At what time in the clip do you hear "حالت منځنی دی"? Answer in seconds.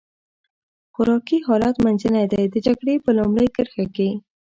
1.47-2.43